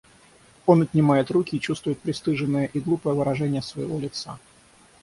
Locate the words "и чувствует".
1.55-1.99